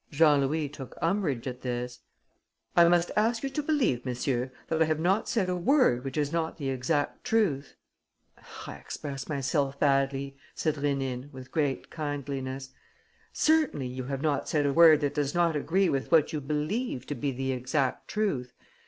[0.09, 1.99] Jean Louis took umbrage at this:
[2.75, 6.17] "I must ask you to believe, monsieur, that I have not said a word which
[6.17, 7.75] is not the exact truth."
[8.65, 12.71] "I expressed myself badly," said Rénine, with great kindliness.
[13.31, 17.05] "Certainly you have not said a word that does not agree with what you believe
[17.05, 18.53] to be the exact truth.